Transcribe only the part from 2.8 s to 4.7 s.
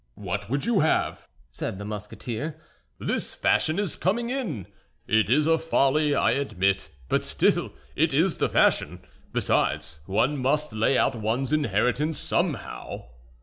"This fashion is coming in.